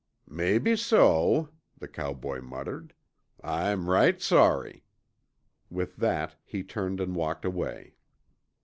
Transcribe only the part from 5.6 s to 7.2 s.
With that he turned and